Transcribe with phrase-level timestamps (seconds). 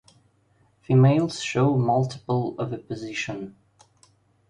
[0.81, 3.53] Females show multiple oviposition.